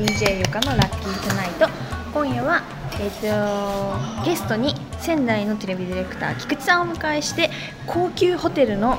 [0.00, 1.68] DJ ゆかのラッキートゥナイト。
[2.14, 2.62] 今夜は、
[2.94, 7.50] えー、とゲストに仙台のテレビディレクター菊池さんをお迎えして
[7.86, 8.96] 高級ホテルの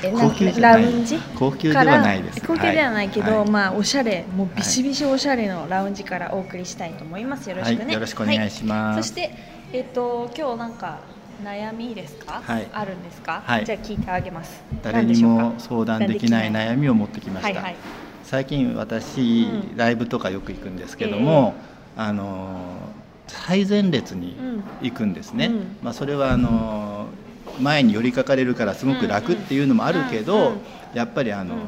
[0.00, 1.18] えなんか高級ラウンジ？
[1.36, 2.40] 高級ではないです。
[2.46, 3.50] 高級ではないけど、はい。
[3.50, 7.50] まあおしゃれもうビシビシおしゃれのラウンジからお送りしたいと思います。
[7.50, 7.94] よろしくね、はい。
[7.94, 8.94] よろしくお願いします。
[8.94, 9.34] はいそして
[9.72, 11.00] えっ、と今日なんか
[11.42, 12.68] 悩みですか、はい。
[12.72, 13.64] あるんですか、はい。
[13.64, 14.62] じゃあ聞いてあげます。
[14.84, 19.76] 誰にも相談できないみ悩みを持ってきました、はいはい最近私、うん。
[19.76, 21.54] ライブとかよく行くんですけども、
[21.96, 22.56] あの
[23.26, 24.36] 最前列に
[24.82, 25.76] 行くんですね、うん。
[25.82, 27.06] まあ、それはあの
[27.60, 30.52] 前に寄りかかれるからすごく楽っていうのもあるけど、
[30.94, 31.60] やっぱりあの、うん。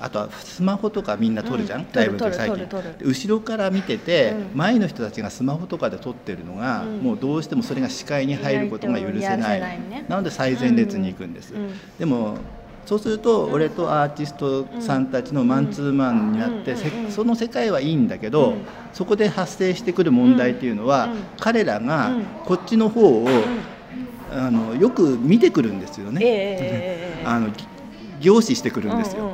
[0.00, 2.68] あとはスマホとかみんな撮るじゃん、うんライブの時最近。
[3.00, 4.58] 後ろから見てて、うん。
[4.58, 6.98] 前の人たちがスマホとかで撮ってるのが、うん。
[6.98, 10.04] もうどうしてもそれが視界に入ることが許せやないね。
[10.08, 11.52] なので最前列に行くんです、
[11.98, 12.36] でも
[12.88, 16.74] そうすると俺とアーティストさんたちのマンツーマンになって、
[17.10, 18.62] その世界はいいんだけど、うん。
[18.94, 21.18] そこで発生してくる問題っていうのは、うん。
[21.38, 22.24] 彼らがうん。
[22.46, 23.28] こっちの方を、
[24.32, 26.24] あのよく見てくるんですよね。
[26.24, 27.24] ええええええ。
[27.28, 27.66] あのぎ
[28.22, 29.32] 凝視してくるんですよ。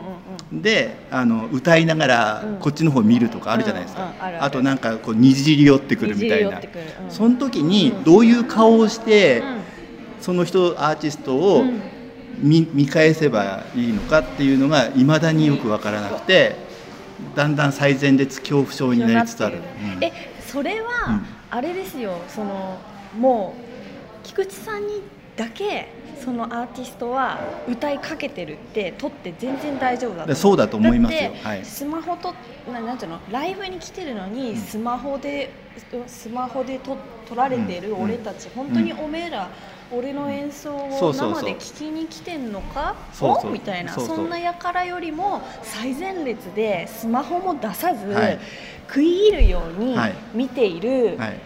[0.52, 2.56] であの歌いながらうん。
[2.56, 6.60] こっちの方見るとかあるじゃないですか、あとなんかこうにじり寄ってくるみたいな。
[7.08, 9.44] その時にどういう顔をして、うん。
[10.20, 11.93] その人アーティストをうん
[12.38, 16.56] 見見返せばいいのかっていうのがいまだによく分からなくて
[17.34, 19.58] だんだん最前列恐怖症になりつつある。
[19.96, 20.04] うん。
[20.04, 20.12] え
[20.46, 21.26] それは、うん。
[21.50, 22.78] あれですよその
[23.16, 25.02] もう菊池さんに
[25.36, 25.88] だけ
[26.24, 31.20] そのアーティストは歌いかけてるって撮って全然大丈夫だとそうだと思いますよ。
[31.22, 31.64] だってはい。
[31.64, 32.34] スマホと
[32.72, 33.20] ななんていうの？
[33.30, 34.56] ライブに来てるのに、うん。
[34.56, 35.50] スマホで
[36.06, 36.96] スマホで撮
[37.28, 39.50] 撮られてる俺たち、本当におめえら、
[39.90, 42.94] 俺の演奏を生で聞きに来てんのか？
[43.12, 43.92] そうみたいな。
[43.92, 48.38] そんな輩よりも最前列でスマホも出さず、はい。
[48.86, 50.14] 食い入るようにはい。
[50.32, 51.40] 見ている、はい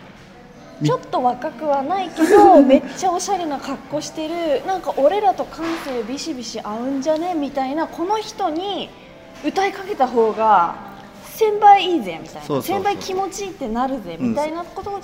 [0.84, 7.34] ちょっと若くはないけど めっちゃおしゃれな格好してるなんか俺らと感性ビシビシ合うんじゃね？
[7.34, 8.88] みたいなこの人に
[9.44, 10.74] 歌いかけた方が
[11.36, 12.46] 1000倍いいぜみたいな。
[12.46, 14.98] そうそうそう1000倍気持ちいいってなるぜうんみたいなこと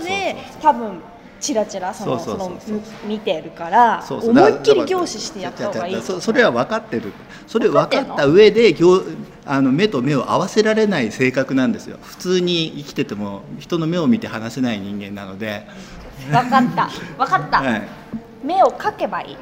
[0.00, 1.00] で多分
[1.40, 2.58] チラチラそのその
[3.06, 6.00] 見てるから思いっきり凝視してやった方がいい。
[6.00, 7.12] そそれは分かってる。
[7.46, 9.02] それ分かった上で行
[9.46, 11.98] あの目と目を合わせられない性格なんですよ。
[12.02, 15.66] 普通に生きてても人の目を見て話せない人間なので、
[16.30, 16.88] 分かった。
[17.18, 17.88] 分かった、はい、
[18.42, 19.36] 目をかけばいい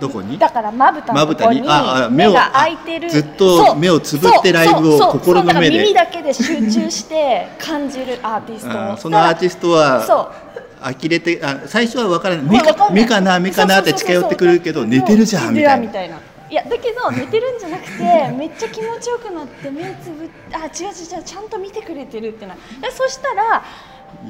[0.00, 0.38] どこに？
[0.38, 3.08] だからまぶたのとこににああ目が開いてる。
[3.08, 5.78] あずっと目をつぶってライブを心の目で。
[5.78, 8.96] 耳だけで集中して感じるアーティスト。
[9.00, 10.92] そのアーティストはそう。
[10.92, 12.46] 呆れてあ最初は分からない。
[12.46, 15.74] 目か目かな目かなって近寄ってくるけど寝てるじゃんみた
[16.04, 16.18] いな。
[16.50, 23.64] いやだけど寝てるんじゃなくてめっちゃ気持ちよくなって目つぶってあ違う違う違うちゃんと見てくれてるってなでそしたら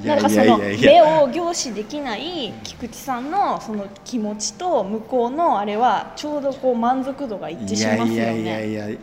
[0.03, 8.15] なんかその目を凝視できない菊池さんのその気持ちと向こうのあれはちょうどこう満足度が一致いしますよね。
[8.17, 8.99] やいやいやいや。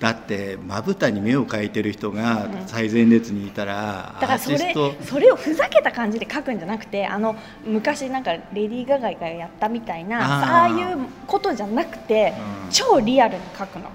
[0.00, 12.34] だってまぶたに目を描いてる人が最前列にいたら、だからそれそれをふざけた感じで書くんじゃなくてあの昔なんかレディー・ガガがやったみたいなああいうことじゃなくて、
[12.66, 12.70] うん。
[12.70, 13.88] 超リアルに書くの。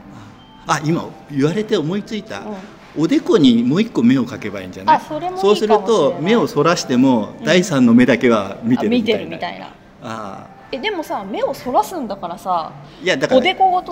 [0.68, 2.44] あ今言われて思いついた、
[2.98, 4.98] おでこにもう一個目を描けばいいんじゃない？
[4.98, 9.28] あそそうすると目をそらしても、第三の目だけは見てるみたいな。
[9.28, 9.74] あ見てるみたいな。
[10.02, 13.92] あえでもさ目をそらすんだからさーいやだからおでこごと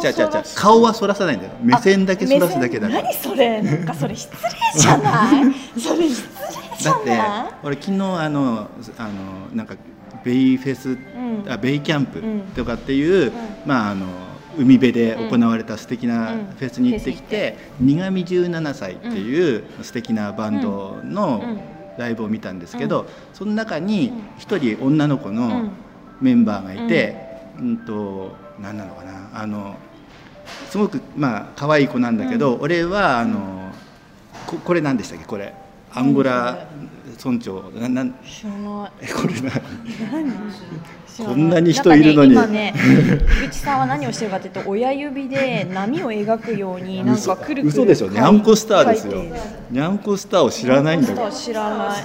[0.55, 1.51] 顔はそらさないんだよ。
[1.61, 3.01] 目線だけそらすだけだから。
[3.03, 3.61] 何それ？
[3.63, 4.31] なんかそれ失
[4.75, 5.53] 礼じゃない？
[5.79, 9.09] それ失礼じゃだってない俺昨日あのあの
[9.53, 9.75] なんか
[10.23, 11.45] ベイフェス、ん。
[11.49, 12.41] あベイキャンプうん。
[12.55, 13.31] とかっていう、
[13.65, 14.05] まああの
[14.57, 16.45] 海辺で行われた素敵なうん。
[16.57, 21.59] フェスに行ってきて「苦味17歳」っていう素敵なバンドのうん。
[21.97, 25.71] ライブを見たんですけど、その中に一人女の子のうん。
[26.21, 27.15] メンバーがいて、
[27.59, 29.75] うん、と何なのかなあの
[30.69, 33.71] すごくまあ可愛い子なんだけど、俺はあの
[34.47, 35.53] ここれ何でしたっけこれ
[35.97, 36.67] アンゴラ
[37.23, 39.51] 村長ななん知らないえこれな
[41.25, 42.29] こんなに人いるのに。
[42.29, 48.09] ね今ね菊池さんは何をしてるかというと親指で波を描くようになんかくるくる嘘でしょ。
[48.09, 49.13] ニャンコスターですよ。
[49.13, 49.39] 書いて。
[49.71, 52.03] ニャンコスターを知らないんだよ知らない。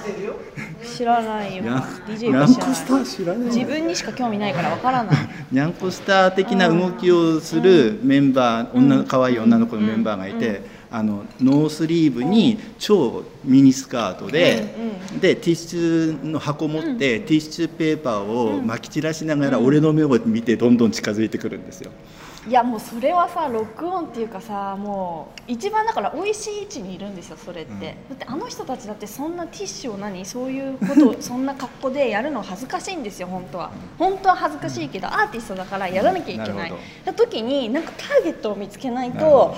[0.83, 5.15] 知らないよニャン DJ ニャが知らンコスター知らない自分にしか興味ないからわからない。
[5.51, 10.63] ニャンコスター的な動きをするメンバー、女の可愛い女の子のメンバーがいて、
[10.93, 18.69] あのノースリーブに超ミニスカートで、うんでティッシュの箱持って、ティッシュペーパーをうん。
[18.69, 21.91] 撒き散らしながら、俺の目を見てどんどん近づいてくるんですよ。
[22.45, 27.79] いやもうそれはさロックオンっていうかさもう一番だから美味しい位置にいるんですよそれって、うん。
[27.79, 33.71] だってあの人たちだってそんなティッシュを何そういうことを そんな格好でやるの恥ずかしいんですよ本当は。
[33.97, 39.55] 本当は恥ずかしいけど、アーティストだからやらなきゃいけない、なるほだ時になんかターゲットを見つけないと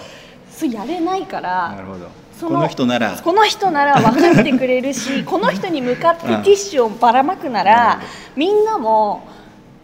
[0.55, 2.07] そうやれないからなるほど。
[2.39, 3.15] そこの人なら。
[3.15, 8.01] この人なら分かってくれるし この人に向かってティッシュをばらまくななら
[8.35, 9.25] みんなも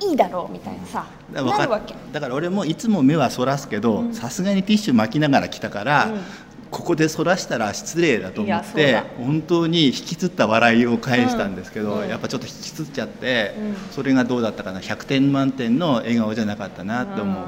[0.02, 1.96] いいだろうみたいなさだかるわけ。
[2.12, 4.14] だから俺もいつも目はそらすけどうん。
[4.14, 6.22] さすがにティッシュ巻きながら来たから、うん。
[6.70, 12.10] ここでそらしたら失礼だとい思って本当に引きつった笑いを返したんですけど、うん。
[12.10, 13.76] やっぱちょっと引きつっちゃって、うん。
[13.92, 14.80] それがどうだったかな。
[14.80, 17.40] 100点満点の笑顔じゃなかったなって思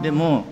[0.00, 0.02] う。
[0.02, 0.44] でも、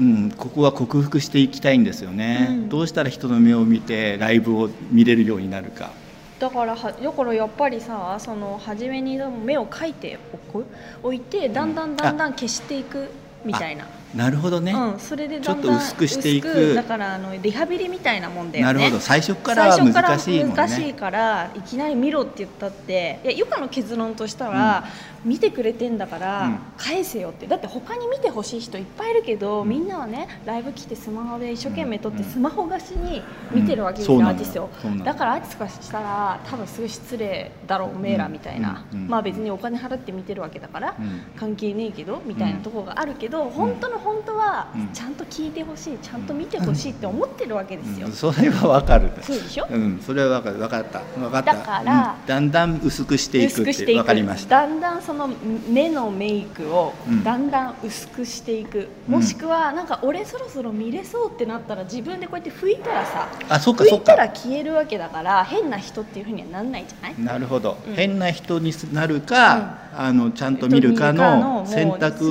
[0.00, 2.68] うん、ここは克服していきたいんですよね、うん。
[2.68, 5.90] どうしたら人の目を見てライブを見れるようになるか。
[6.38, 10.66] だからはだからやっぱりさその初めに目を描いておく？
[11.02, 13.10] 置いてだんだんだんだん消していく
[13.44, 16.48] みたいな、なるほどね、うん、それでだんだんちょっと薄くしていく。
[16.48, 18.72] 薄だからあのリハビリみたいなもんだよね。
[18.72, 19.00] なるほど。
[19.00, 20.54] 最初からは難しいもんね。
[20.56, 23.20] 難しいからいきなり見ろって言ったって。
[23.24, 24.84] いやゆかの結論としたら、
[25.24, 26.58] 見てくれてんだから、うん。
[26.76, 27.46] 返せよって。
[27.46, 29.68] だって他に見てほしい人いっぱいいるけど、うん。
[29.68, 32.28] みんなはねライブ来てスマホで一生懸命撮って、うん。
[32.28, 33.22] スマホ越しに
[33.52, 34.20] 見てるわけですよ、うん。
[34.20, 34.70] そうなのアーティストを。
[34.82, 35.04] そうなの。
[35.04, 39.02] だからアーティストからしたら多分すごい失礼だろうおめえらみたいな、うん。
[39.02, 39.08] うん。
[39.08, 41.22] まあ別にお金払って見てるわけだから、うん。
[41.38, 44.88] 関係ねえけどみたいなところがあるけど、本当の本当はうん。
[44.92, 48.12] ちゃんと聞いてほしいちゃんと見てほしいって思ってるわけですよ、うん。
[48.12, 49.10] それはわかる。
[49.22, 50.58] そうでしょ、うん、それは分かる。
[50.58, 51.00] 分かった。
[51.18, 51.54] 分かった。
[51.54, 52.26] だからうん。
[52.26, 53.98] だんだん薄くしていくって薄くしていく。
[54.00, 54.62] 分かりました。
[54.62, 55.30] だんだんその
[55.68, 57.24] 目のメイクをうん。
[57.24, 59.14] だんだん薄くしていく、うん。
[59.14, 67.14] もしくはなんか俺そろそろ見れそうってなったら自分でこうやって拭いたらさあそっか拭いたらか消えるわけだから変な人っていうふうにはなんないじゃない？
[67.18, 67.94] なるほど、うん。
[67.94, 72.24] 変な人になるか、あのちゃんと見るかの見るかの選択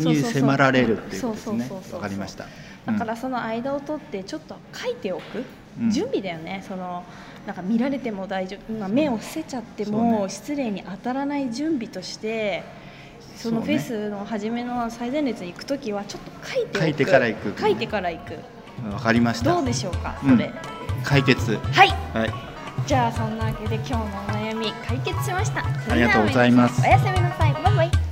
[0.00, 1.82] に迫られるっていうことですねそうそう。
[1.82, 2.46] そうそう分かりました。
[2.86, 5.44] だからその間を取ってちょっと書いておく、
[5.80, 5.90] うん。
[5.90, 6.64] 準備だよね。
[6.66, 7.04] その
[7.46, 8.72] なんか見られても大丈夫。
[8.72, 10.28] 今目を伏せちゃってもね。
[10.28, 12.62] 失礼に当たらない準備として
[13.36, 17.60] そのフェスの初めの最前列に行く時はちょっと書いて書いてから行く。
[17.60, 18.34] 書いてから行く。
[18.34, 19.54] うん分かりました。
[19.54, 20.18] どうでしょうか？
[20.22, 20.36] うん。
[20.36, 20.52] それ、
[21.02, 21.56] 解決。
[21.56, 21.88] はい。
[22.12, 22.32] はい。
[22.86, 25.64] じゃあそんなわけで今日のお悩み解決しました。
[25.90, 26.82] ありがとうございます。
[26.82, 27.52] おやすみなさい。
[27.54, 28.05] バイバイ